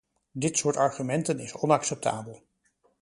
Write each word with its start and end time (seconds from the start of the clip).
Dit 0.31 0.57
soort 0.57 0.75
argumenten 0.77 1.39
is 1.39 1.53
onacceptabel. 1.55 2.43